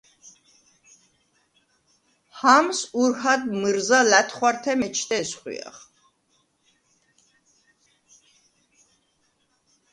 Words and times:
ჰამს 2.39 2.79
ურჰად 3.01 3.41
მჷრზა 3.59 3.99
ლა̈თხვართე 4.09 4.73
მეჩდე 4.79 5.15
ესხვიახ. 5.23 5.77